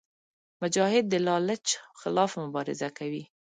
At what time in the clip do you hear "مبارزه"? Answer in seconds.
2.43-2.89